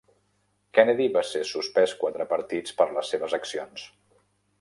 [0.77, 3.85] Kennedy va ser suspès quatre partits per les seves accions.